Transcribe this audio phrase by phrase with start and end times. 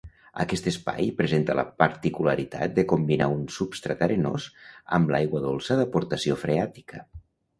[0.43, 4.49] Aquest espai presenta la particularitat de combinar un substrat arenós
[4.99, 7.05] amb l'aigua dolça d'aportació freàtica.